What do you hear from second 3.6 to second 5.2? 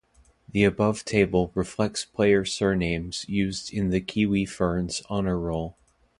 in the Kiwi Ferns